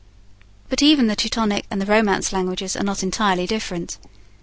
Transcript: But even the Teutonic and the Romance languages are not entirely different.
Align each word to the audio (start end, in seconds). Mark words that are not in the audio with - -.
But 0.67 0.81
even 0.81 1.05
the 1.05 1.15
Teutonic 1.15 1.67
and 1.69 1.79
the 1.79 1.85
Romance 1.85 2.33
languages 2.33 2.75
are 2.75 2.83
not 2.83 3.03
entirely 3.03 3.45
different. 3.45 3.99